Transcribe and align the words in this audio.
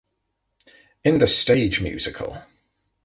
In 1.03 1.19
the 1.19 1.27
stage 1.27 1.79
musical. 1.79 2.35